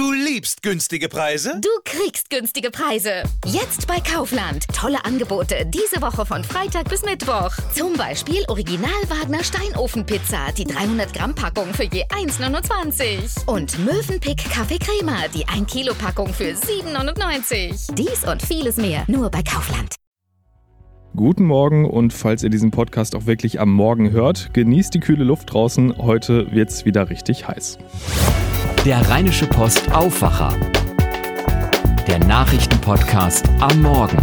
Du 0.00 0.12
liebst 0.12 0.62
günstige 0.62 1.10
Preise? 1.10 1.60
Du 1.60 1.68
kriegst 1.84 2.30
günstige 2.30 2.70
Preise. 2.70 3.22
Jetzt 3.44 3.86
bei 3.86 4.00
Kaufland. 4.00 4.64
Tolle 4.74 5.04
Angebote 5.04 5.66
diese 5.66 6.00
Woche 6.00 6.24
von 6.24 6.42
Freitag 6.42 6.88
bis 6.88 7.04
Mittwoch. 7.04 7.50
Zum 7.74 7.92
Beispiel 7.98 8.42
Original 8.48 8.90
Wagner 9.08 9.44
Steinofenpizza, 9.44 10.52
die 10.56 10.64
300 10.64 11.12
Gramm 11.12 11.34
Packung 11.34 11.74
für 11.74 11.82
je 11.82 12.04
1,29. 12.06 13.44
Und 13.46 13.78
Möwenpick 13.84 14.38
Kaffee 14.50 14.78
Crema, 14.78 15.28
die 15.34 15.46
1 15.46 15.70
Kilo 15.70 15.92
Packung 15.92 16.32
für 16.32 16.54
7,99. 16.54 17.94
Dies 17.94 18.24
und 18.24 18.40
vieles 18.40 18.78
mehr 18.78 19.04
nur 19.06 19.30
bei 19.30 19.42
Kaufland. 19.42 19.96
Guten 21.14 21.44
Morgen 21.44 21.84
und 21.84 22.14
falls 22.14 22.42
ihr 22.42 22.48
diesen 22.48 22.70
Podcast 22.70 23.14
auch 23.14 23.26
wirklich 23.26 23.60
am 23.60 23.70
Morgen 23.70 24.12
hört, 24.12 24.54
genießt 24.54 24.94
die 24.94 25.00
kühle 25.00 25.24
Luft 25.24 25.52
draußen. 25.52 25.98
Heute 25.98 26.50
wird's 26.52 26.86
wieder 26.86 27.10
richtig 27.10 27.46
heiß. 27.46 27.76
Der 28.86 29.10
Rheinische 29.10 29.46
Post 29.46 29.92
Aufwacher. 29.92 30.58
Der 32.06 32.18
Nachrichtenpodcast 32.18 33.46
am 33.60 33.82
Morgen. 33.82 34.16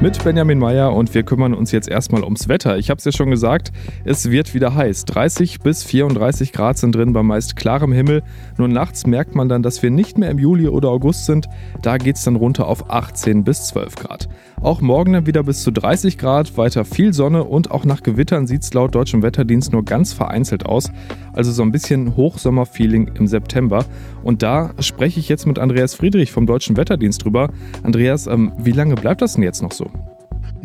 Mit 0.00 0.22
Benjamin 0.24 0.58
Meyer 0.58 0.92
und 0.92 1.14
wir 1.14 1.22
kümmern 1.22 1.54
uns 1.54 1.70
jetzt 1.70 1.88
erstmal 1.88 2.24
ums 2.24 2.48
Wetter. 2.48 2.76
Ich 2.76 2.90
habe 2.90 2.98
es 2.98 3.04
ja 3.04 3.12
schon 3.12 3.30
gesagt, 3.30 3.70
es 4.04 4.32
wird 4.32 4.52
wieder 4.52 4.74
heiß. 4.74 5.04
30 5.04 5.60
bis 5.60 5.84
34 5.84 6.52
Grad 6.52 6.76
sind 6.76 6.92
drin 6.94 7.12
bei 7.12 7.22
meist 7.22 7.54
klarem 7.54 7.92
Himmel. 7.92 8.24
Nur 8.58 8.66
nachts 8.66 9.06
merkt 9.06 9.36
man 9.36 9.48
dann, 9.48 9.62
dass 9.62 9.82
wir 9.84 9.92
nicht 9.92 10.18
mehr 10.18 10.32
im 10.32 10.40
Juli 10.40 10.66
oder 10.66 10.88
August 10.88 11.26
sind. 11.26 11.48
Da 11.82 11.98
geht 11.98 12.16
es 12.16 12.24
dann 12.24 12.34
runter 12.34 12.66
auf 12.66 12.90
18 12.90 13.44
bis 13.44 13.68
12 13.68 13.94
Grad. 13.94 14.28
Auch 14.60 14.80
morgen 14.80 15.12
dann 15.12 15.26
wieder 15.26 15.42
bis 15.42 15.62
zu 15.62 15.70
30 15.70 16.18
Grad, 16.18 16.56
weiter 16.56 16.84
viel 16.84 17.12
Sonne 17.12 17.44
und 17.44 17.70
auch 17.70 17.84
nach 17.84 18.02
Gewittern 18.02 18.46
sieht 18.46 18.62
es 18.62 18.72
laut 18.72 18.94
deutschem 18.94 19.22
Wetterdienst 19.22 19.72
nur 19.72 19.84
ganz 19.84 20.12
vereinzelt 20.12 20.66
aus. 20.66 20.90
Also 21.32 21.52
so 21.52 21.62
ein 21.62 21.72
bisschen 21.72 22.16
Hochsommerfeeling 22.16 23.12
im 23.14 23.26
September. 23.26 23.84
Und 24.22 24.42
da 24.42 24.72
spreche 24.80 25.20
ich 25.20 25.28
jetzt 25.28 25.46
mit 25.46 25.58
Andreas 25.58 25.94
Friedrich 25.94 26.32
vom 26.32 26.46
deutschen 26.46 26.76
Wetterdienst 26.76 27.24
drüber. 27.24 27.50
Andreas, 27.82 28.26
ähm, 28.26 28.52
wie 28.58 28.72
lange 28.72 28.94
bleibt 28.94 29.22
das 29.22 29.34
denn 29.34 29.42
jetzt 29.42 29.62
noch 29.62 29.72
so? 29.72 29.90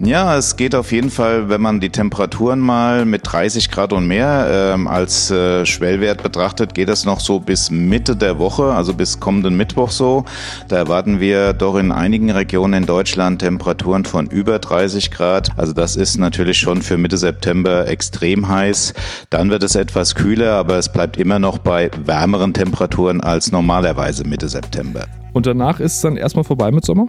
Ja, 0.04 0.36
es 0.36 0.56
geht 0.56 0.74
auf 0.74 0.92
jeden 0.92 1.12
Fall, 1.12 1.48
wenn 1.50 1.62
man 1.62 1.80
die 1.80 1.92
Temperaturen 1.92 2.60
mal 2.60 3.06
mit 3.06 3.22
30 3.24 3.70
Grad 3.70 3.94
und 3.94 4.08
mehr 4.08 4.74
ähm, 4.74 4.88
als 4.88 5.30
äh, 5.30 5.64
Schwellwert 5.64 6.24
betrachtet, 6.24 6.74
geht 6.74 6.90
es 6.90 7.06
noch 7.06 7.20
so 7.20 7.40
bis 7.40 7.70
Mitte 7.70 8.16
der 8.16 8.40
Woche, 8.40 8.74
also 8.74 8.96
bis 8.96 9.20
kommenden 9.20 9.56
Mittwoch 9.56 9.92
so. 9.92 10.26
Da 10.70 10.78
erwarten 10.78 11.20
wir 11.20 11.54
doch 11.54 11.76
in 11.76 11.92
einigen 11.92 12.32
Regionen 12.32 12.74
in 12.74 12.86
Deutschland 12.88 13.42
Temperaturen 13.42 14.04
von 14.04 14.26
über 14.26 14.58
30 14.58 15.12
Grad. 15.12 15.50
Also 15.56 15.72
das 15.72 15.96
ist 15.96 16.18
natürlich 16.18 16.58
schon 16.58 16.82
für 16.82 16.98
Mitte 16.98 17.18
September 17.18 17.88
extrem 17.88 18.48
heiß. 18.48 18.96
Dann 19.30 19.52
wird 19.52 19.62
es 19.62 19.76
etwas 19.76 20.16
kühler, 20.16 20.54
aber 20.54 20.78
es 20.80 20.92
bleibt 20.92 21.18
immer 21.18 21.38
noch 21.38 21.60
bei 21.60 21.92
wärmeren 22.06 22.56
Temperaturen 22.56 23.22
als 23.22 23.52
normalerweise 23.52 24.24
Mitte 24.24 24.50
September. 24.50 25.06
Und 25.34 25.46
danach 25.46 25.80
ist 25.80 25.98
es 25.98 26.02
dann 26.02 26.18
erstmal 26.18 26.44
vorbei 26.44 26.72
mit 26.72 26.86
Sommer? 26.86 27.08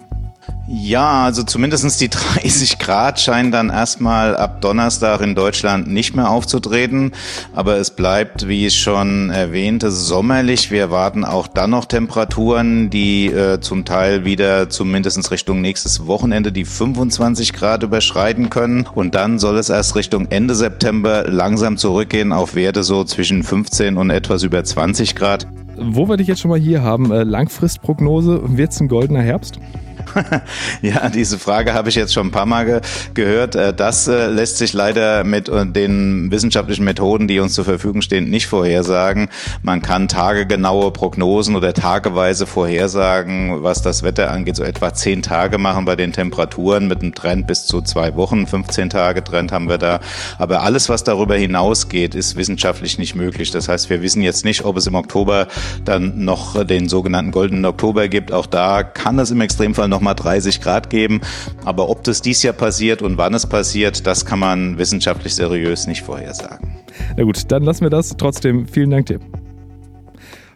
Ja, 0.67 1.25
also 1.25 1.43
zumindestens 1.43 1.99
die 1.99 2.09
30 2.43 2.79
Grad 2.79 3.21
scheinen 3.21 3.53
dann 3.53 3.69
erstmal 3.69 4.37
ab 4.37 4.61
Donnerstag 4.61 5.21
in 5.21 5.35
Deutschland 5.35 5.89
nicht 5.89 6.15
mehr 6.15 6.31
aufzutreten. 6.31 7.13
Aber 7.53 7.77
es 7.77 7.91
bleibt, 7.91 8.49
wie 8.49 8.67
ich 8.67 8.79
schon 8.79 9.31
erwähnte, 9.31 9.91
sommerlich. 9.91 10.71
Wir 10.71 10.81
erwarten 10.81 11.25
auch 11.25 11.47
dann 11.47 11.71
noch 11.71 11.85
Temperaturen, 11.85 12.91
die 12.91 13.27
äh, 13.27 13.61
zum 13.61 13.85
Teil 13.85 14.25
wieder 14.25 14.71
zumindestens 14.71 15.31
Richtung 15.31 15.61
nächstes 15.61 16.07
Wochenende 16.07 16.53
die 16.53 16.65
25 16.65 17.53
Grad 17.53 17.83
überschreiten 17.83 18.49
können. 18.49 18.87
Und 18.95 19.15
dann 19.15 19.39
soll 19.39 19.59
es 19.59 19.69
erst 19.69 19.97
Richtung 19.97 20.29
Ende 20.31 20.55
September 20.55 21.25
langsam 21.29 21.77
zurückgehen 21.77 22.33
auf 22.33 22.55
Werte 22.55 22.83
so 22.83 23.05
zwischen 23.05 23.43
15 23.43 23.97
und 23.97 24.11
etwas 24.11 24.43
über 24.43 24.63
20 24.63 25.17
Grad. 25.17 25.47
Wo 25.77 26.09
wir 26.09 26.17
dich 26.17 26.29
jetzt 26.29 26.41
schon 26.41 26.51
mal 26.51 26.61
hier 26.61 26.83
haben, 26.83 27.11
äh, 27.11 27.25
Langfristprognose, 27.25 28.43
wird 28.57 28.73
es 28.73 28.81
ein 28.81 28.89
goldener 28.89 29.23
Herbst? 29.23 29.59
ja, 30.83 31.09
diese 31.09 31.39
Frage 31.39 31.75
habe 31.75 31.89
ich 31.89 31.95
jetzt 31.95 32.13
schon 32.13 32.29
ein 32.29 32.31
paar 32.31 32.47
Mal 32.47 32.65
ge 32.65 32.81
gehört. 33.15 33.55
Äh, 33.55 33.75
das 33.75 34.09
äh, 34.09 34.27
lässt 34.27 34.59
sich 34.59 34.73
leider 34.73 35.25
mit 35.25 35.49
äh, 35.49 35.67
den 35.67 36.31
wissenschaftlichen 36.31 36.85
Methoden, 36.85 37.29
die 37.29 37.41
uns 37.41 37.55
zur 37.55 37.65
Verfügung 37.65 38.03
stehen, 38.03 38.31
nicht 38.31 38.47
vorhersagen. 38.47 39.29
Man 39.63 39.83
kann 39.83 40.09
tagegenaue 40.09 40.91
Prognosen 40.91 41.57
oder 41.57 41.73
tageweise 41.73 42.47
vorhersagen, 42.47 43.63
was 43.63 43.83
das 43.83 44.03
Wetter 44.03 44.31
angeht, 44.31 44.57
so 44.57 44.65
etwa 44.65 44.93
zehn 44.95 45.23
Tage 45.23 45.59
machen 45.59 45.85
bei 45.85 45.97
den 45.97 46.13
Temperaturen 46.13 46.89
mit 46.89 47.03
einem 47.03 47.15
Trend 47.15 47.47
bis 47.47 47.67
zu 47.67 47.83
zwei 47.83 48.17
Wochen. 48.17 48.47
15 48.47 48.91
Tage 48.91 49.25
Trend 49.25 49.53
haben 49.53 49.69
wir 49.69 49.79
da. 49.79 50.01
Aber 50.39 50.63
alles, 50.63 50.89
was 50.89 51.05
darüber 51.05 51.37
hinausgeht, 51.37 52.15
ist 52.15 52.37
wissenschaftlich 52.37 52.99
nicht 52.99 53.15
möglich. 53.15 53.51
Das 53.51 53.69
heißt, 53.69 53.91
wir 53.91 54.03
wissen 54.03 54.23
jetzt 54.23 54.45
nicht, 54.45 54.65
ob 54.65 54.77
es 54.77 54.87
im 54.87 54.95
Oktober 54.95 55.49
dann 55.85 56.25
noch 56.25 56.65
den 56.65 56.89
sogenannten 56.89 57.31
goldenen 57.31 57.65
Oktober 57.65 58.09
gibt. 58.09 58.33
Auch 58.33 58.47
da 58.47 58.83
kann 58.83 59.19
es 59.19 59.31
im 59.31 59.41
Extremfall 59.41 59.82
noch 59.89 60.03
nochmal 60.03 60.15
30 60.17 60.61
Grad 60.61 60.91
geben. 60.91 61.21
Aber 61.65 61.89
ob 61.89 62.03
das 62.03 62.21
dies 62.21 62.43
Jahr 62.43 62.55
passiert 62.55 63.03
und 63.03 63.17
wann 63.17 63.35
es 63.35 63.47
passiert, 63.47 64.07
das 64.07 64.27
kann 64.27 64.41
man 64.41 64.79
wissenschaftlich 64.79 65.35
seriös 65.35 65.87
nicht 65.87 66.03
vorhersagen. 66.03 66.77
Na 67.17 67.23
gut, 67.23 67.51
dann 67.51 67.63
lassen 67.63 67.83
wir 67.83 67.91
das. 67.91 68.17
Trotzdem 68.17 68.67
vielen 68.67 68.91
Dank 68.91 69.07
dir. 69.07 69.21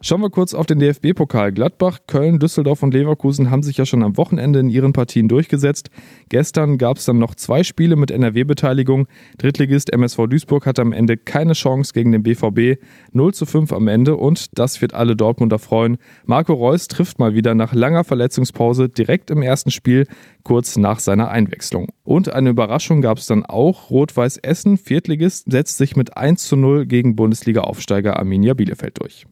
Schauen 0.03 0.21
wir 0.21 0.31
kurz 0.31 0.53
auf 0.53 0.67
den 0.67 0.79
DFB-Pokal. 0.79 1.53
Gladbach, 1.53 2.01
Köln, 2.07 2.39
Düsseldorf 2.39 2.83
und 2.83 2.93
Leverkusen 2.93 3.51
haben 3.51 3.62
sich 3.62 3.79
ja 3.79 3.87
schon 3.87 4.03
am 4.03 4.17
Wochenende 4.17 4.59
in 4.59 4.69
ihren 4.69 4.93
Partien 4.93 5.27
durchgesetzt. 5.27 5.91
Gestern 6.29 6.77
gab 6.77 6.99
es 6.99 7.07
dann 7.07 7.19
noch 7.19 7.34
zwei 7.34 7.62
Spiele 7.62 7.97
mit 7.97 8.11
NRW-Beteiligung. 8.11 9.06
Drittligist 9.39 9.93
MSV 9.93 10.27
Duisburg 10.29 10.67
hatte 10.67 10.83
am 10.83 10.93
Ende 10.93 11.17
keine 11.17 11.55
Chance 11.55 11.93
gegen 11.95 12.12
den 12.12 12.23
BVB. 12.23 12.81
0 13.12 13.35
zu 13.35 13.47
5 13.47 13.73
am 13.73 13.89
Ende 13.89 14.17
und 14.17 14.59
das 14.59 14.83
wird 14.83 14.93
alle 14.95 15.17
Dortmunder 15.17 15.59
freuen. 15.59 15.97
Marco 16.25 16.53
Reus 16.53 16.89
trifft 16.89 17.19
mal 17.19 17.35
wieder 17.35 17.55
nach 17.55 17.73
langer 17.73 18.05
Verletzungspause 18.05 18.89
direkt 18.89 19.31
im 19.31 19.43
ersten 19.43 19.71
Spiel, 19.71 20.06
kurz 20.43 20.77
nach 20.77 21.01
seiner 21.01 21.31
Einwechslung. 21.31 21.89
Und 22.05 22.29
eine 22.29 22.51
Überraschung 22.51 23.01
gab 23.01 23.19
es 23.19 23.27
dann 23.27 23.45
auch. 23.45 23.91
Rot-Weiß 23.91 24.37
Essen, 24.39 24.77
Viertligist, 24.77 25.51
setzt 25.51 25.79
sich 25.79 25.97
mit 25.97 26.17
1 26.17 26.47
zu 26.47 26.56
0 26.56 26.87
gegen 26.87 27.17
Bundesliga-Aufsteiger 27.17 28.19
Arminia 28.19 28.55
Bielefeld 28.55 29.01
durch. 29.01 29.27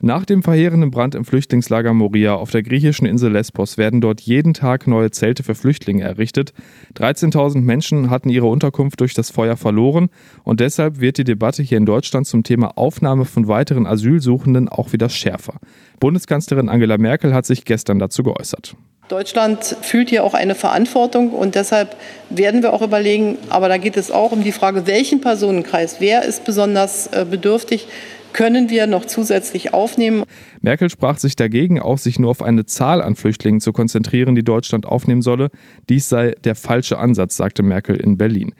Nach 0.00 0.24
dem 0.24 0.44
verheerenden 0.44 0.92
Brand 0.92 1.16
im 1.16 1.24
Flüchtlingslager 1.24 1.92
Moria 1.92 2.36
auf 2.36 2.52
der 2.52 2.62
griechischen 2.62 3.04
Insel 3.04 3.32
Lesbos 3.32 3.78
werden 3.78 4.00
dort 4.00 4.20
jeden 4.20 4.54
Tag 4.54 4.86
neue 4.86 5.10
Zelte 5.10 5.42
für 5.42 5.56
Flüchtlinge 5.56 6.04
errichtet. 6.04 6.52
13.000 6.94 7.62
Menschen 7.62 8.08
hatten 8.08 8.28
ihre 8.28 8.46
Unterkunft 8.46 9.00
durch 9.00 9.14
das 9.14 9.32
Feuer 9.32 9.56
verloren 9.56 10.08
und 10.44 10.60
deshalb 10.60 11.00
wird 11.00 11.18
die 11.18 11.24
Debatte 11.24 11.64
hier 11.64 11.78
in 11.78 11.84
Deutschland 11.84 12.28
zum 12.28 12.44
Thema 12.44 12.78
Aufnahme 12.78 13.24
von 13.24 13.48
weiteren 13.48 13.88
Asylsuchenden 13.88 14.68
auch 14.68 14.92
wieder 14.92 15.08
schärfer. 15.08 15.54
Bundeskanzlerin 15.98 16.68
Angela 16.68 16.96
Merkel 16.96 17.34
hat 17.34 17.46
sich 17.46 17.64
gestern 17.64 17.98
dazu 17.98 18.22
geäußert. 18.22 18.76
Deutschland 19.08 19.76
fühlt 19.80 20.10
hier 20.10 20.22
auch 20.22 20.34
eine 20.34 20.54
Verantwortung 20.54 21.30
und 21.30 21.54
deshalb 21.54 21.96
werden 22.30 22.62
wir 22.62 22.72
auch 22.74 22.82
überlegen, 22.82 23.38
aber 23.48 23.68
da 23.68 23.78
geht 23.78 23.96
es 23.96 24.10
auch 24.10 24.32
um 24.32 24.44
die 24.44 24.52
Frage, 24.52 24.86
welchen 24.86 25.22
Personenkreis, 25.22 25.96
wer 25.98 26.24
ist 26.24 26.44
besonders 26.44 27.06
äh, 27.08 27.24
bedürftig, 27.28 27.88
können 28.32 28.70
wir 28.70 28.86
noch 28.86 29.04
zusätzlich 29.04 29.74
aufnehmen. 29.74 30.24
Merkel 30.60 30.90
sprach 30.90 31.18
sich 31.18 31.36
dagegen 31.36 31.80
aus, 31.80 32.04
sich 32.04 32.18
nur 32.18 32.30
auf 32.30 32.42
eine 32.42 32.66
Zahl 32.66 33.02
an 33.02 33.16
Flüchtlingen 33.16 33.60
zu 33.60 33.72
konzentrieren, 33.72 34.34
die 34.34 34.44
Deutschland 34.44 34.86
aufnehmen 34.86 35.22
solle. 35.22 35.50
Dies 35.88 36.08
sei 36.08 36.34
der 36.44 36.54
falsche 36.54 36.98
Ansatz, 36.98 37.36
sagte 37.36 37.62
Merkel 37.62 37.96
in 37.96 38.18
Berlin. 38.18 38.54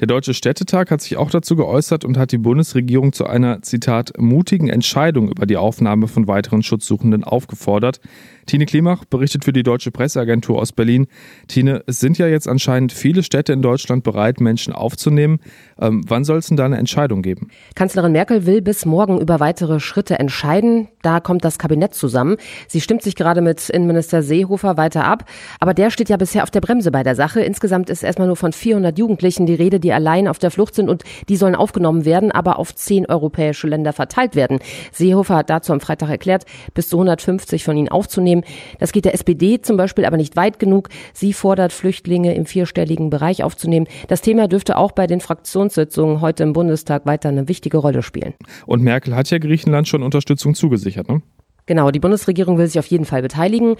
Der 0.00 0.06
Deutsche 0.06 0.32
Städtetag 0.32 0.92
hat 0.92 1.00
sich 1.00 1.16
auch 1.16 1.28
dazu 1.28 1.56
geäußert 1.56 2.04
und 2.04 2.18
hat 2.18 2.30
die 2.30 2.38
Bundesregierung 2.38 3.12
zu 3.12 3.26
einer, 3.26 3.62
Zitat, 3.62 4.12
mutigen 4.16 4.68
Entscheidung 4.68 5.28
über 5.28 5.44
die 5.44 5.56
Aufnahme 5.56 6.06
von 6.06 6.28
weiteren 6.28 6.62
Schutzsuchenden 6.62 7.24
aufgefordert. 7.24 8.00
Tine 8.46 8.64
Klimach 8.64 9.04
berichtet 9.04 9.44
für 9.44 9.52
die 9.52 9.62
Deutsche 9.62 9.90
Presseagentur 9.90 10.58
aus 10.58 10.72
Berlin. 10.72 11.06
Tine, 11.48 11.82
es 11.86 12.00
sind 12.00 12.16
ja 12.16 12.28
jetzt 12.28 12.48
anscheinend 12.48 12.92
viele 12.92 13.22
Städte 13.22 13.52
in 13.52 13.60
Deutschland 13.60 14.04
bereit, 14.04 14.40
Menschen 14.40 14.72
aufzunehmen. 14.72 15.40
Ähm, 15.80 16.02
wann 16.06 16.24
soll 16.24 16.38
es 16.38 16.46
denn 16.46 16.56
da 16.56 16.64
eine 16.64 16.78
Entscheidung 16.78 17.20
geben? 17.20 17.48
Kanzlerin 17.74 18.12
Merkel 18.12 18.46
will 18.46 18.62
bis 18.62 18.86
morgen 18.86 19.20
über 19.20 19.40
weitere 19.40 19.80
Schritte 19.80 20.18
entscheiden. 20.18 20.88
Da 21.02 21.20
kommt 21.20 21.44
das 21.44 21.58
Kabinett 21.58 21.94
zusammen. 21.94 22.36
Sie 22.68 22.80
stimmt 22.80 23.02
sich 23.02 23.16
gerade 23.16 23.42
mit 23.42 23.68
Innenminister 23.68 24.22
Seehofer 24.22 24.76
weiter 24.76 25.04
ab. 25.04 25.24
Aber 25.60 25.74
der 25.74 25.90
steht 25.90 26.08
ja 26.08 26.16
bisher 26.16 26.42
auf 26.44 26.50
der 26.50 26.60
Bremse 26.60 26.90
bei 26.90 27.02
der 27.02 27.16
Sache. 27.16 27.40
Insgesamt 27.40 27.90
ist 27.90 28.02
erstmal 28.02 28.28
nur 28.28 28.36
von 28.36 28.52
400 28.52 28.98
Jugendlichen 28.98 29.44
die 29.44 29.54
Rede, 29.54 29.78
die 29.78 29.87
allein 29.92 30.28
auf 30.28 30.38
der 30.38 30.50
Flucht 30.50 30.74
sind 30.74 30.88
und 30.88 31.02
die 31.28 31.36
sollen 31.36 31.54
aufgenommen 31.54 32.04
werden, 32.04 32.30
aber 32.30 32.58
auf 32.58 32.74
zehn 32.74 33.06
europäische 33.06 33.66
Länder 33.66 33.92
verteilt 33.92 34.36
werden. 34.36 34.58
Seehofer 34.92 35.36
hat 35.36 35.50
dazu 35.50 35.72
am 35.72 35.80
Freitag 35.80 36.08
erklärt, 36.08 36.44
bis 36.74 36.88
zu 36.88 36.96
150 36.96 37.64
von 37.64 37.76
ihnen 37.76 37.88
aufzunehmen 37.88 38.28
nehmen. 38.28 38.44
Das 38.78 38.92
geht 38.92 39.04
der 39.04 39.14
SPD 39.14 39.60
zum 39.60 39.76
Beispiel 39.76 40.04
aber 40.04 40.16
nicht 40.16 40.36
weit 40.36 40.58
genug. 40.58 40.88
Sie 41.12 41.32
fordert, 41.32 41.72
Flüchtlinge 41.72 42.34
im 42.34 42.46
vierstelligen 42.46 43.10
Bereich 43.10 43.42
aufzunehmen. 43.42 43.86
Das 44.08 44.20
Thema 44.20 44.48
dürfte 44.48 44.76
auch 44.76 44.92
bei 44.92 45.06
den 45.06 45.20
Fraktionssitzungen 45.20 46.20
heute 46.20 46.42
im 46.42 46.52
Bundestag 46.52 47.06
weiter 47.06 47.28
eine 47.28 47.48
wichtige 47.48 47.78
Rolle 47.78 48.02
spielen. 48.02 48.34
Und 48.66 48.82
Merkel 48.82 49.16
hat 49.16 49.30
ja 49.30 49.38
Griechenland 49.38 49.88
schon 49.88 50.02
Unterstützung 50.02 50.54
zugesichert, 50.54 51.08
ne? 51.08 51.22
Genau, 51.68 51.90
die 51.90 52.00
Bundesregierung 52.00 52.56
will 52.56 52.66
sich 52.66 52.78
auf 52.78 52.86
jeden 52.86 53.04
Fall 53.04 53.20
beteiligen. 53.20 53.76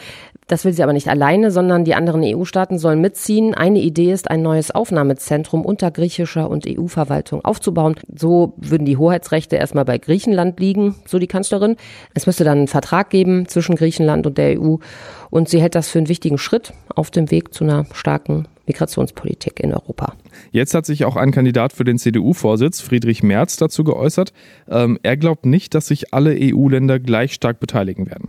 Das 0.47 0.67
will 0.67 0.75
sie 0.75 0.83
aber 0.83 0.93
nicht 0.93 1.09
alleine, 1.09 1.51
sondern 1.51 1.87
die 1.87 1.95
anderen 1.95 2.21
EU-Staaten 2.23 2.79
sollen 2.79 3.01
mitziehen. 3.01 3.55
Eine 3.55 3.79
Idee 3.79 4.13
ist, 4.13 4.31
ein 4.31 4.43
neues 4.43 4.71
Aufnahmezentrum 4.71 5.65
unter 5.65 5.91
griechischer 5.91 6.51
und 6.51 6.67
EU-Verwaltung 6.69 7.43
aufzubauen. 7.47 7.97
So 8.15 8.53
würden 8.59 8.85
die 8.85 8.99
Hoheitsrechte 8.99 9.57
erstmal 9.57 9.87
bei 9.87 9.97
Griechenland 9.97 10.61
liegen, 10.61 10.97
so 11.07 11.19
die 11.19 11.29
Kanzlerin. 11.29 11.77
Es 12.13 12.27
müsste 12.27 12.45
dann 12.45 12.59
einen 12.59 12.69
Vertrag 12.69 13.09
geben 13.09 13.49
zwischen 13.49 13.75
Griechenland 13.75 14.27
und 14.27 14.37
der 14.37 14.61
EU. 14.61 14.77
Und 15.31 15.49
sie 15.49 15.63
hält 15.63 15.75
das 15.75 15.89
für 15.89 15.97
einen 15.97 16.11
wichtigen 16.11 16.37
Schritt 16.37 16.75
auf 16.95 17.11
dem 17.11 17.31
Weg 17.31 17.55
zu 17.55 17.65
einer 17.65 17.87
starken 17.95 18.47
Migrationspolitik 18.69 19.61
in 19.61 19.73
Europa. 19.73 20.15
Jetzt 20.53 20.75
hat 20.75 20.87
sich 20.87 21.05
auch 21.05 21.17
ein 21.17 21.33
Kandidat 21.33 21.73
für 21.73 21.85
den 21.85 21.99
CDU-Vorsitz, 21.99 22.81
Friedrich 22.81 23.23
Merz, 23.23 23.57
dazu 23.57 23.83
geäußert. 23.83 24.33
Ähm, 24.69 24.99
er 25.03 25.17
glaubt 25.17 25.47
nicht, 25.47 25.75
dass 25.75 25.89
sich 25.89 26.15
alle 26.15 26.37
EU-Länder 26.39 27.01
gleich 27.01 27.33
stark 27.33 27.61
beteiligen 27.61 28.07
werden. 28.07 28.29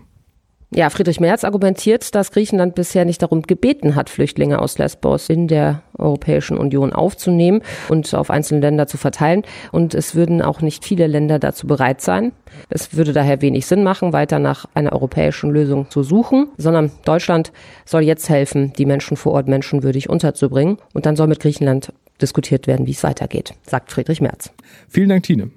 Ja, 0.71 0.91
Friedrich 0.91 1.19
Merz 1.19 1.43
argumentiert, 1.43 2.13
dass 2.13 2.31
Griechenland 2.31 2.75
bisher 2.75 3.03
nicht 3.03 3.23
darum 3.23 3.41
gebeten 3.41 3.95
hat, 3.95 4.07
Flüchtlinge 4.07 4.59
aus 4.59 4.77
Lesbos 4.77 5.27
in 5.27 5.47
der 5.47 5.81
Europäischen 5.97 6.59
Union 6.59 6.93
aufzunehmen 6.93 7.63
und 7.89 8.13
auf 8.13 8.29
einzelne 8.29 8.61
Länder 8.61 8.85
zu 8.85 8.97
verteilen. 8.97 9.41
Und 9.71 9.95
es 9.95 10.13
würden 10.13 10.43
auch 10.43 10.61
nicht 10.61 10.85
viele 10.85 11.07
Länder 11.07 11.39
dazu 11.39 11.65
bereit 11.65 12.01
sein. 12.01 12.33
Es 12.69 12.95
würde 12.95 13.13
daher 13.13 13.41
wenig 13.41 13.65
Sinn 13.65 13.83
machen, 13.83 14.13
weiter 14.13 14.37
nach 14.37 14.67
einer 14.75 14.93
europäischen 14.93 15.49
Lösung 15.49 15.89
zu 15.89 16.03
suchen, 16.03 16.49
sondern 16.57 16.91
Deutschland 17.03 17.51
soll 17.83 18.03
jetzt 18.03 18.29
helfen, 18.29 18.71
die 18.77 18.85
Menschen 18.85 19.17
vor 19.17 19.31
Ort 19.33 19.47
menschenwürdig 19.47 20.07
unterzubringen. 20.07 20.77
Und 20.93 21.07
dann 21.07 21.15
soll 21.15 21.27
mit 21.27 21.39
Griechenland 21.39 21.93
diskutiert 22.21 22.67
werden, 22.67 22.85
wie 22.85 22.91
es 22.91 23.03
weitergeht, 23.03 23.55
sagt 23.63 23.91
Friedrich 23.91 24.21
Merz. 24.21 24.51
Vielen 24.87 25.09
Dank, 25.09 25.23
Tine. 25.23 25.49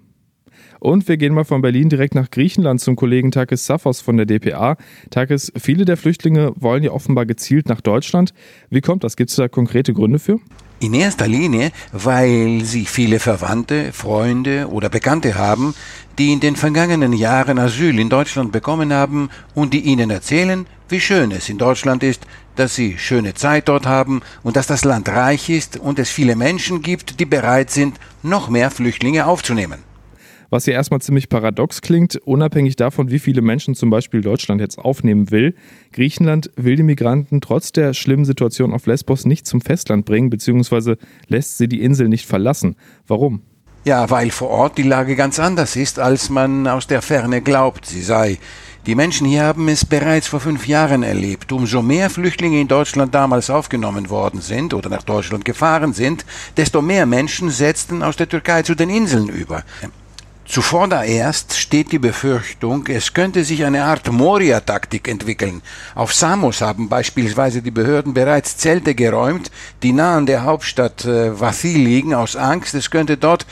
Und 0.83 1.07
wir 1.07 1.17
gehen 1.17 1.33
mal 1.33 1.45
von 1.45 1.63
Berlin 1.63 1.91
direkt 1.91 2.17
nach 2.17 2.29
Griechenland 2.29 2.81
zum 2.81 2.97
Kollegen 2.97 3.31
Takis 3.31 3.67
Safos 3.67 4.01
von 4.01 4.17
der 4.17 4.27
DPA. 4.27 4.77
Takis, 5.11 5.53
viele 5.57 5.85
der 5.85 5.97
Flüchtlinge 5.97 6.55
wollen 6.57 6.83
ja 6.83 6.91
offenbar 6.91 7.25
gezielt 7.25 7.69
nach 7.69 7.81
Deutschland. 7.81 8.35
Wie 8.69 8.81
kommt 8.81 9.05
das? 9.05 9.15
Gibt 9.15 9.31
es 9.31 9.37
da 9.37 9.47
konkrete 9.47 9.95
Gründe 9.95 10.19
für? 10.19 10.41
In 10.81 10.93
erster 10.93 11.29
Linie, 11.29 11.71
weil 11.93 12.63
sie 12.65 12.85
viele 12.85 13.21
Verwandte, 13.21 13.93
Freunde 13.93 14.67
oder 14.73 14.89
Bekannte 14.89 15.37
haben, 15.37 15.77
die 16.19 16.33
in 16.33 16.41
den 16.41 16.57
vergangenen 16.57 17.13
Jahren 17.13 17.61
Asyl 17.61 18.01
in 18.01 18.09
Deutschland 18.09 18.51
bekommen 18.51 18.93
haben 18.93 19.31
und 19.55 19.75
die 19.75 19.83
ihnen 19.83 20.11
erzählen, 20.11 20.67
wie 20.89 20.99
schön 20.99 21.31
es 21.31 21.49
in 21.49 21.59
Deutschland 21.59 22.03
ist, 22.03 22.27
dass 22.57 22.75
sie 22.75 22.99
schöne 22.99 23.35
Zeit 23.35 23.69
dort 23.69 23.87
haben 23.87 24.21
und 24.43 24.57
dass 24.57 24.67
das 24.67 24.83
Land 24.83 25.09
reich 25.09 25.49
ist 25.49 25.77
und 25.77 26.01
es 26.01 26.11
viele 26.11 26.35
Menschen 26.35 26.83
gibt, 26.83 27.21
die 27.21 27.25
bereit 27.25 27.71
sind, 27.71 28.01
noch 28.25 28.51
mehr 28.51 28.73
Flüchtlinge 28.73 29.27
aufzunehmen 29.29 29.92
was 30.53 30.67
ja 30.67 30.75
erstmal 30.75 31.01
ziemlich 31.01 31.31
paradox 31.31 31.81
klingt, 31.81 32.17
unabhängig 32.17 32.77
davon, 32.77 33.11
wie 33.11 33.19
viele 33.19 33.41
Menschen 33.41 33.75
zum 33.75 33.89
Beispiel 33.89 34.21
Deutschland 34.21 34.61
jetzt 34.61 34.79
aufnehmen 34.79 35.31
will. 35.31 35.55
Griechenland 35.93 36.51
will 36.57 36.77
die 36.77 36.83
Migranten 36.83 37.41
trotz 37.41 37.73
der 37.73 37.95
schlimmen 37.95 38.27
Situation 38.27 38.75
auf 38.75 38.85
Lesbos 38.85 39.25
nicht 39.25 39.47
zum 39.47 39.63
Festland 39.63 40.05
bringen, 40.05 40.29
beziehungsweise 40.29 40.99
lässt 41.27 41.57
sie 41.57 41.69
die 41.69 41.83
Insel 41.83 42.11
nicht 42.11 42.27
verlassen. 42.27 42.77
Warum? 43.07 43.41
Ja, 43.85 44.11
weil 44.11 44.31
vor 44.31 44.51
Ort 44.51 44.77
die 44.77 44.83
Lage 44.83 45.17
ganz 45.17 45.41
anders 45.41 45.75
ist, 45.75 45.99
als 45.99 46.29
man 46.29 46.69
aus 46.69 46.87
der 46.87 47.01
Ferne 47.01 47.41
glaubt, 47.41 47.87
sie 47.87 48.03
sei. 48.03 48.39
Die 48.85 48.95
Menschen 48.95 49.27
hier 49.27 49.45
haben 49.45 49.69
es 49.69 49.87
bereits 49.87 50.27
vor 50.27 50.41
fünf 50.41 50.67
Jahren 50.67 51.03
erlebt. 51.03 51.51
Umso 51.51 51.83
mehr 51.83 52.11
Flüchtlinge 52.11 52.61
in 52.61 52.69
Deutschland 52.69 53.15
damals 53.15 53.49
aufgenommen 53.49 54.11
worden 54.11 54.41
sind 54.43 54.75
oder 54.75 54.91
nach 54.91 55.03
Deutschland 55.03 55.45
gefahren 55.47 55.95
sind, 55.95 56.27
desto 56.59 56.83
mehr 56.83 57.07
Menschen 57.07 57.49
setzten 57.49 58.03
aus 58.03 58.17
der 58.17 58.29
Türkei 58.29 58.63
zu 58.63 58.75
den 58.75 58.91
Inseln 58.91 59.29
über. 59.29 59.65
Zuvorderst 60.53 61.55
steht 61.55 61.93
die 61.93 61.99
Befürchtung, 61.99 62.85
es 62.89 63.15
könnte 63.15 63.43
sich 63.43 63.65
eine 63.65 63.85
Art 63.85 64.13
Moria-Taktik 64.13 65.09
entwickeln. 65.09 65.63
Auf 65.95 66.13
Samos 66.13 66.61
haben 66.61 66.91
beispielsweise 66.91 67.63
die 67.63 67.71
Behörden 67.71 68.13
bereits 68.13 68.59
Zelte 68.59 68.95
geräumt, 68.95 69.51
die 69.83 69.95
nah 69.95 70.15
an 70.15 70.27
der 70.27 70.45
Hauptstadt 70.45 71.07
äh, 71.07 71.41
Vathi 71.41 71.73
liegen, 71.73 72.13
aus 72.13 72.37
Angst, 72.37 72.75
es 72.75 72.91
könnte 72.91 73.17
dort 73.17 73.47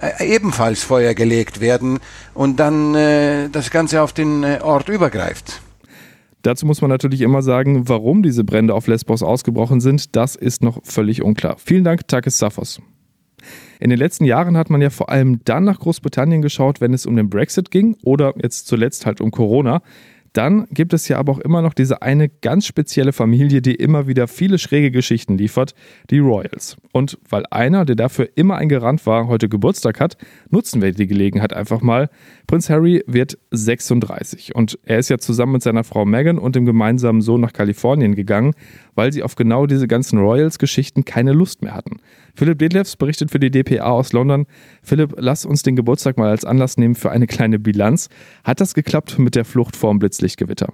äh, 0.00 0.32
ebenfalls 0.32 0.84
Feuer 0.84 1.14
gelegt 1.14 1.60
werden 1.60 1.98
und 2.34 2.60
dann 2.60 2.94
äh, 2.94 3.48
das 3.48 3.72
Ganze 3.72 4.00
auf 4.00 4.12
den 4.12 4.44
äh, 4.44 4.60
Ort 4.62 4.88
übergreift. 4.88 5.60
Dazu 6.42 6.66
muss 6.66 6.80
man 6.80 6.88
natürlich 6.88 7.22
immer 7.22 7.42
sagen, 7.42 7.88
warum 7.88 8.22
diese 8.22 8.44
Brände 8.44 8.74
auf 8.74 8.86
Lesbos 8.86 9.24
ausgebrochen 9.24 9.80
sind, 9.80 10.14
das 10.14 10.36
ist 10.36 10.62
noch 10.62 10.78
völlig 10.84 11.20
unklar. 11.20 11.56
Vielen 11.58 11.82
Dank, 11.82 12.06
Takis 12.06 12.38
Safos. 12.38 12.80
In 13.80 13.90
den 13.90 13.98
letzten 13.98 14.24
Jahren 14.24 14.56
hat 14.56 14.70
man 14.70 14.80
ja 14.80 14.90
vor 14.90 15.10
allem 15.10 15.40
dann 15.44 15.64
nach 15.64 15.80
Großbritannien 15.80 16.42
geschaut, 16.42 16.80
wenn 16.80 16.94
es 16.94 17.06
um 17.06 17.16
den 17.16 17.30
Brexit 17.30 17.70
ging 17.70 17.96
oder 18.02 18.34
jetzt 18.42 18.66
zuletzt 18.66 19.06
halt 19.06 19.20
um 19.20 19.30
Corona. 19.30 19.82
Dann 20.34 20.66
gibt 20.72 20.92
es 20.92 21.06
ja 21.06 21.18
aber 21.18 21.30
auch 21.30 21.38
immer 21.38 21.62
noch 21.62 21.74
diese 21.74 22.02
eine 22.02 22.28
ganz 22.28 22.66
spezielle 22.66 23.12
Familie, 23.12 23.62
die 23.62 23.76
immer 23.76 24.08
wieder 24.08 24.26
viele 24.26 24.58
schräge 24.58 24.90
Geschichten 24.90 25.38
liefert, 25.38 25.74
die 26.10 26.18
Royals. 26.18 26.76
Und 26.92 27.18
weil 27.28 27.44
einer, 27.52 27.84
der 27.84 27.94
dafür 27.94 28.28
immer 28.34 28.56
ein 28.56 28.68
Garant 28.68 29.06
war, 29.06 29.28
heute 29.28 29.48
Geburtstag 29.48 30.00
hat, 30.00 30.16
nutzen 30.50 30.82
wir 30.82 30.90
die 30.90 31.06
Gelegenheit 31.06 31.52
einfach 31.52 31.82
mal. 31.82 32.10
Prinz 32.48 32.68
Harry 32.68 33.04
wird 33.06 33.38
36 33.52 34.56
und 34.56 34.76
er 34.82 34.98
ist 34.98 35.08
ja 35.08 35.18
zusammen 35.18 35.52
mit 35.52 35.62
seiner 35.62 35.84
Frau 35.84 36.04
Meghan 36.04 36.40
und 36.40 36.56
dem 36.56 36.66
gemeinsamen 36.66 37.20
Sohn 37.20 37.40
nach 37.40 37.52
Kalifornien 37.52 38.16
gegangen, 38.16 38.54
weil 38.96 39.12
sie 39.12 39.22
auf 39.22 39.36
genau 39.36 39.66
diese 39.66 39.86
ganzen 39.86 40.18
Royals-Geschichten 40.18 41.04
keine 41.04 41.32
Lust 41.32 41.62
mehr 41.62 41.74
hatten. 41.74 41.98
Philipp 42.34 42.58
Detlefs 42.58 42.96
berichtet 42.96 43.30
für 43.30 43.38
die 43.38 43.50
DPA 43.50 43.90
aus 43.90 44.12
London. 44.12 44.46
Philipp, 44.82 45.14
lass 45.16 45.44
uns 45.44 45.62
den 45.62 45.76
Geburtstag 45.76 46.18
mal 46.18 46.30
als 46.30 46.44
Anlass 46.44 46.76
nehmen 46.76 46.94
für 46.94 47.10
eine 47.10 47.26
kleine 47.26 47.58
Bilanz. 47.58 48.08
Hat 48.42 48.60
das 48.60 48.74
geklappt 48.74 49.18
mit 49.18 49.34
der 49.34 49.44
Flucht 49.44 49.76
vorm 49.76 49.98
Blitzlichtgewitter? 49.98 50.72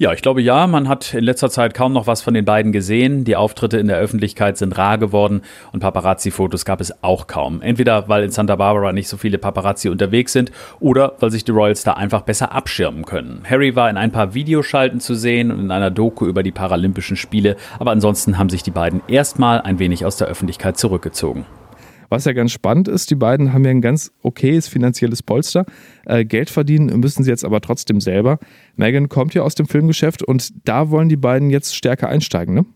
Ja, 0.00 0.14
ich 0.14 0.22
glaube 0.22 0.40
ja. 0.40 0.66
Man 0.66 0.88
hat 0.88 1.12
in 1.12 1.24
letzter 1.24 1.50
Zeit 1.50 1.74
kaum 1.74 1.92
noch 1.92 2.06
was 2.06 2.22
von 2.22 2.32
den 2.32 2.46
beiden 2.46 2.72
gesehen. 2.72 3.24
Die 3.24 3.36
Auftritte 3.36 3.76
in 3.76 3.86
der 3.86 3.98
Öffentlichkeit 3.98 4.56
sind 4.56 4.78
rar 4.78 4.96
geworden 4.96 5.42
und 5.72 5.80
Paparazzi-Fotos 5.80 6.64
gab 6.64 6.80
es 6.80 7.04
auch 7.04 7.26
kaum. 7.26 7.60
Entweder 7.60 8.08
weil 8.08 8.24
in 8.24 8.30
Santa 8.30 8.56
Barbara 8.56 8.94
nicht 8.94 9.08
so 9.08 9.18
viele 9.18 9.36
Paparazzi 9.36 9.90
unterwegs 9.90 10.32
sind 10.32 10.52
oder 10.80 11.16
weil 11.20 11.30
sich 11.30 11.44
die 11.44 11.52
Royals 11.52 11.84
da 11.84 11.92
einfach 11.92 12.22
besser 12.22 12.52
abschirmen 12.52 13.04
können. 13.04 13.42
Harry 13.44 13.76
war 13.76 13.90
in 13.90 13.98
ein 13.98 14.10
paar 14.10 14.32
Videoschalten 14.32 15.00
zu 15.00 15.14
sehen 15.14 15.50
und 15.50 15.60
in 15.60 15.70
einer 15.70 15.90
Doku 15.90 16.24
über 16.24 16.42
die 16.42 16.50
Paralympischen 16.50 17.18
Spiele, 17.18 17.56
aber 17.78 17.90
ansonsten 17.90 18.38
haben 18.38 18.48
sich 18.48 18.62
die 18.62 18.70
beiden 18.70 19.02
erstmal 19.06 19.60
ein 19.60 19.78
wenig 19.78 20.06
aus 20.06 20.16
der 20.16 20.28
Öffentlichkeit 20.28 20.78
zurückgezogen. 20.78 21.44
Was 22.10 22.24
ja 22.26 22.32
ganz 22.32 22.52
spannend 22.52 22.88
ist, 22.88 23.10
die 23.10 23.14
beiden 23.14 23.52
haben 23.52 23.64
ja 23.64 23.70
ein 23.70 23.80
ganz 23.80 24.12
okayes 24.22 24.68
finanzielles 24.68 25.22
Polster. 25.22 25.64
Äh, 26.04 26.24
Geld 26.24 26.50
verdienen 26.50 27.00
müssen 27.00 27.22
sie 27.22 27.30
jetzt 27.30 27.44
aber 27.44 27.60
trotzdem 27.60 28.00
selber. 28.00 28.38
Megan 28.76 29.08
kommt 29.08 29.32
ja 29.32 29.42
aus 29.42 29.54
dem 29.54 29.66
Filmgeschäft 29.66 30.22
und 30.22 30.50
da 30.68 30.90
wollen 30.90 31.08
die 31.08 31.16
beiden 31.16 31.50
jetzt 31.50 31.74
stärker 31.74 32.08
einsteigen, 32.08 32.54
ne? 32.54 32.66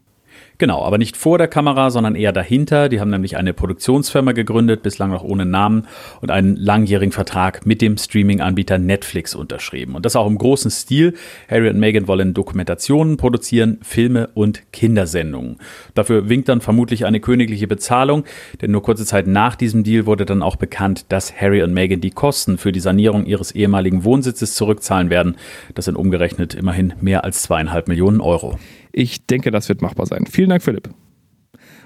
Genau, 0.58 0.84
aber 0.84 0.98
nicht 0.98 1.16
vor 1.16 1.36
der 1.36 1.48
Kamera, 1.48 1.90
sondern 1.90 2.14
eher 2.14 2.30
dahinter. 2.32 2.88
Die 2.88 3.00
haben 3.00 3.10
nämlich 3.10 3.36
eine 3.36 3.52
Produktionsfirma 3.52 4.32
gegründet, 4.32 4.84
bislang 4.84 5.10
noch 5.10 5.24
ohne 5.24 5.44
Namen 5.44 5.88
und 6.20 6.30
einen 6.30 6.54
langjährigen 6.54 7.10
Vertrag 7.10 7.66
mit 7.66 7.82
dem 7.82 7.96
Streaming-Anbieter 7.96 8.78
Netflix 8.78 9.34
unterschrieben. 9.34 9.96
Und 9.96 10.06
das 10.06 10.14
auch 10.14 10.28
im 10.28 10.38
großen 10.38 10.70
Stil. 10.70 11.14
Harry 11.48 11.68
und 11.68 11.80
Meghan 11.80 12.06
wollen 12.06 12.34
Dokumentationen 12.34 13.16
produzieren, 13.16 13.78
Filme 13.82 14.28
und 14.34 14.62
Kindersendungen. 14.72 15.56
Dafür 15.94 16.28
winkt 16.28 16.48
dann 16.48 16.60
vermutlich 16.60 17.04
eine 17.04 17.18
königliche 17.18 17.66
Bezahlung, 17.66 18.24
denn 18.62 18.70
nur 18.70 18.82
kurze 18.82 19.04
Zeit 19.04 19.26
nach 19.26 19.56
diesem 19.56 19.82
Deal 19.82 20.06
wurde 20.06 20.24
dann 20.24 20.42
auch 20.42 20.56
bekannt, 20.56 21.06
dass 21.08 21.34
Harry 21.34 21.64
und 21.64 21.74
Meghan 21.74 22.00
die 22.00 22.10
Kosten 22.10 22.58
für 22.58 22.70
die 22.70 22.80
Sanierung 22.80 23.26
ihres 23.26 23.50
ehemaligen 23.52 24.04
Wohnsitzes 24.04 24.54
zurückzahlen 24.54 25.10
werden. 25.10 25.36
Das 25.74 25.86
sind 25.86 25.96
umgerechnet 25.96 26.54
immerhin 26.54 26.94
mehr 27.00 27.24
als 27.24 27.42
zweieinhalb 27.42 27.88
Millionen 27.88 28.20
Euro. 28.20 28.56
Ich 28.96 29.26
denke, 29.26 29.50
das 29.50 29.68
wird 29.68 29.82
machbar 29.82 30.06
sein. 30.06 30.24
Vielen 30.26 30.50
Dank, 30.50 30.62
Philipp. 30.62 30.88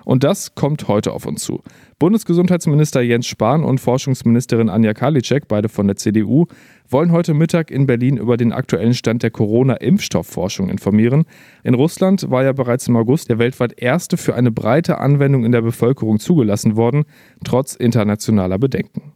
Und 0.05 0.25
das 0.25 0.55
kommt 0.55 0.89
heute 0.89 1.13
auf 1.13 1.25
uns 1.25 1.43
zu. 1.43 1.63
Bundesgesundheitsminister 1.99 3.01
Jens 3.01 3.27
Spahn 3.27 3.65
und 3.65 3.81
Forschungsministerin 3.81 4.69
Anja 4.69 4.93
Karliczek, 4.93 5.49
beide 5.49 5.71
von 5.71 5.87
der 5.87 5.97
CDU, 5.97 6.47
wollen 6.87 7.11
heute 7.11 7.33
Mittag 7.33 7.71
in 7.71 7.87
Berlin 7.87 8.19
über 8.19 8.37
den 8.37 8.53
aktuellen 8.53 8.93
Stand 8.93 9.23
der 9.23 9.31
Corona-Impfstoffforschung 9.31 10.69
informieren. 10.69 11.25
In 11.63 11.73
Russland 11.75 12.31
war 12.31 12.45
ja 12.45 12.53
bereits 12.53 12.89
im 12.89 12.97
August 12.97 13.31
der 13.31 13.39
weltweit 13.39 13.81
erste 13.81 14.19
für 14.19 14.35
eine 14.35 14.51
breite 14.51 14.99
Anwendung 14.99 15.45
in 15.47 15.53
der 15.53 15.63
Bevölkerung 15.63 16.19
zugelassen 16.19 16.77
worden, 16.77 17.05
trotz 17.43 17.75
internationaler 17.75 18.59
Bedenken. 18.59 19.13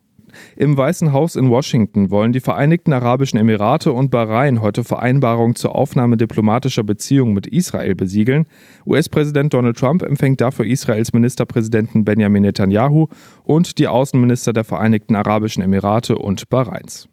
Im 0.57 0.77
Weißen 0.77 1.13
Haus 1.13 1.37
in 1.37 1.51
Washington 1.51 2.11
wollen 2.11 2.33
die 2.33 2.41
Vereinigten 2.41 2.93
Arabischen 2.93 3.39
Emirate 3.39 3.93
und 3.93 4.11
Bahrain 4.11 4.61
heute 4.61 4.85
Vereinbarungen 4.85 5.55
zur 5.55 5.75
Aufnahme 5.75 6.17
diplomatischer 6.17 6.83
Beziehungen 6.83 7.35
mit 7.35 7.47
Israel 7.47 7.95
besiegeln. 7.95 8.47
US-Präsident 8.87 9.55
Donald 9.55 9.77
Trump 9.77 10.03
empfängt 10.03 10.41
dafür 10.41 10.65
Israels 10.65 11.13
Ministerpräsidenten 11.13 12.05
Benjamin 12.05 12.43
Netanyahu 12.43 13.09
und 13.45 13.79
die 13.79 13.89
Außenminister 13.89 14.53
der 14.53 14.65
Vereinigten 14.65 15.17
Arabischen 15.17 15.63
Emirate 15.63 16.17
und 16.17 16.49
Bahrains. 16.49 17.09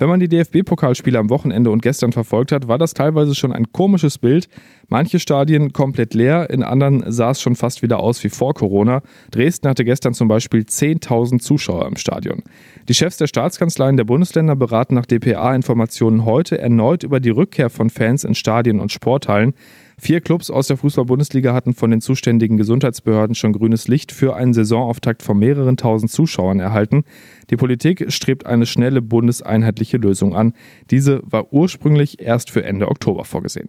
Wenn 0.00 0.08
man 0.08 0.18
die 0.18 0.28
DFB-Pokalspiele 0.28 1.18
am 1.18 1.28
Wochenende 1.28 1.70
und 1.70 1.82
gestern 1.82 2.12
verfolgt 2.12 2.52
hat, 2.52 2.68
war 2.68 2.78
das 2.78 2.94
teilweise 2.94 3.34
schon 3.34 3.52
ein 3.52 3.70
komisches 3.70 4.16
Bild. 4.16 4.48
Manche 4.88 5.18
Stadien 5.18 5.74
komplett 5.74 6.14
leer, 6.14 6.48
in 6.48 6.62
anderen 6.62 7.04
sah 7.12 7.32
es 7.32 7.42
schon 7.42 7.54
fast 7.54 7.82
wieder 7.82 8.00
aus 8.00 8.24
wie 8.24 8.30
vor 8.30 8.54
Corona. 8.54 9.02
Dresden 9.30 9.68
hatte 9.68 9.84
gestern 9.84 10.14
zum 10.14 10.26
Beispiel 10.26 10.62
10.000 10.62 11.40
Zuschauer 11.40 11.86
im 11.86 11.96
Stadion. 11.96 12.42
Die 12.88 12.94
Chefs 12.94 13.18
der 13.18 13.26
Staatskanzleien 13.26 13.98
der 13.98 14.04
Bundesländer 14.04 14.56
beraten 14.56 14.94
nach 14.94 15.04
DPA-Informationen 15.04 16.24
heute 16.24 16.56
erneut 16.56 17.02
über 17.02 17.20
die 17.20 17.28
Rückkehr 17.28 17.68
von 17.68 17.90
Fans 17.90 18.24
in 18.24 18.34
Stadien 18.34 18.80
und 18.80 18.92
Sporthallen. 18.92 19.52
Vier 20.00 20.20
Clubs 20.22 20.50
aus 20.50 20.66
der 20.66 20.78
Fußball-Bundesliga 20.78 21.52
hatten 21.52 21.74
von 21.74 21.90
den 21.90 22.00
zuständigen 22.00 22.56
Gesundheitsbehörden 22.56 23.34
schon 23.34 23.52
grünes 23.52 23.86
Licht 23.86 24.12
für 24.12 24.34
einen 24.34 24.54
Saisonauftakt 24.54 25.22
von 25.22 25.38
mehreren 25.38 25.76
tausend 25.76 26.10
Zuschauern 26.10 26.58
erhalten. 26.58 27.04
Die 27.50 27.56
Politik 27.56 28.10
strebt 28.10 28.46
eine 28.46 28.64
schnelle 28.64 29.02
bundeseinheitliche 29.02 29.98
Lösung 29.98 30.34
an. 30.34 30.54
Diese 30.90 31.20
war 31.24 31.52
ursprünglich 31.52 32.22
erst 32.22 32.50
für 32.50 32.64
Ende 32.64 32.88
Oktober 32.88 33.26
vorgesehen. 33.26 33.68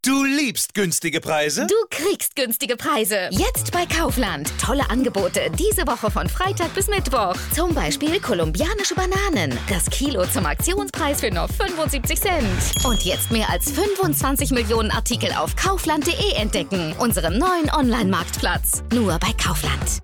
Du 0.05 0.25
liebst 0.25 0.73
günstige 0.73 1.21
Preise? 1.21 1.65
Du 1.65 1.75
kriegst 1.89 2.35
günstige 2.35 2.75
Preise. 2.75 3.29
Jetzt 3.31 3.71
bei 3.71 3.85
Kaufland. 3.85 4.51
Tolle 4.59 4.89
Angebote 4.89 5.49
diese 5.57 5.87
Woche 5.87 6.11
von 6.11 6.27
Freitag 6.27 6.73
bis 6.75 6.89
Mittwoch. 6.89 7.35
Zum 7.55 7.73
Beispiel 7.73 8.19
kolumbianische 8.19 8.95
Bananen. 8.95 9.57
Das 9.69 9.85
Kilo 9.89 10.25
zum 10.25 10.45
Aktionspreis 10.45 11.21
für 11.21 11.31
nur 11.31 11.47
75 11.47 12.19
Cent. 12.19 12.85
Und 12.85 13.03
jetzt 13.03 13.31
mehr 13.31 13.49
als 13.49 13.71
25 13.71 14.51
Millionen 14.51 14.91
Artikel 14.91 15.31
auf 15.37 15.55
kaufland.de 15.55 16.33
entdecken. 16.33 16.93
Unserem 16.99 17.37
neuen 17.37 17.69
Online-Marktplatz. 17.73 18.83
Nur 18.91 19.17
bei 19.19 19.31
Kaufland. 19.41 20.03